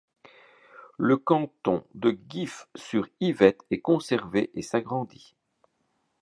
[0.97, 5.35] Le canton de Gif-sur-Yvette est conservé et s'agrandit.